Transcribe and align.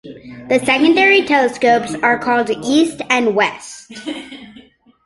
The 0.49 0.59
secondary 0.65 1.21
telescopes 1.21 1.93
are 1.93 2.17
called 2.17 2.49
"East" 2.49 3.03
and 3.11 3.35
"West". 3.35 3.91